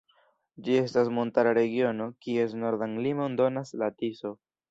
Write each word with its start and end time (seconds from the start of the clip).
Ĝi 0.67 0.77
estas 0.83 1.11
montara 1.17 1.51
regiono, 1.57 2.07
kies 2.27 2.57
nordan 2.63 2.97
limon 3.09 3.39
donas 3.43 3.77
la 3.83 3.93
Tiso. 4.01 4.35